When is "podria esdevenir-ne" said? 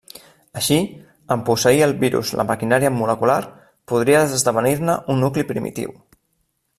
3.93-4.97